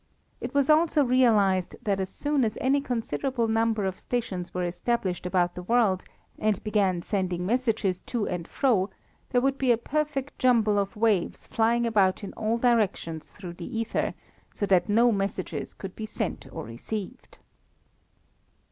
[0.39, 5.27] It was also realized that as soon as any considerable number of stations were established
[5.27, 6.03] about the world,
[6.39, 8.89] and began sending messages to and fro,
[9.29, 13.77] there would be a perfect jumble of waves flying about in all directions through the
[13.79, 14.15] ether,
[14.51, 17.37] so that no messages could be sent or received.